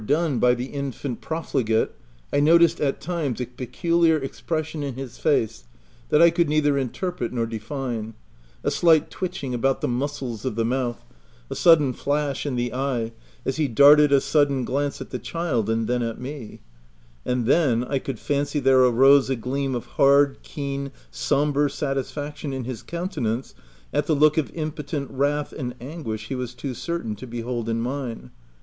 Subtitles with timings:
[0.03, 1.91] 29 done by the infant profligate,
[2.33, 5.65] I noticed, at times, a peculiar expression in his face,
[6.09, 8.15] that I could neither interpret nor define—
[8.63, 11.05] a slight twitching about the muscles of the mouth—
[11.51, 13.11] a sudden flash in the eye,
[13.45, 16.61] as he darted a sudden glance at the child and then at me;
[17.23, 22.53] and then, I could fancy there arose a gleam of hard, keen, sombre satis faction
[22.53, 23.53] in his countenance
[23.93, 27.69] at the look of impo tent wrath and anguish he was too certain to behold
[27.69, 28.31] in mine.